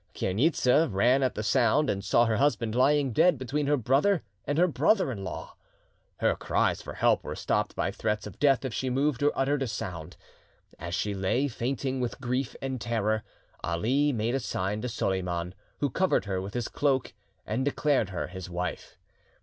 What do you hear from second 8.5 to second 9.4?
if she moved or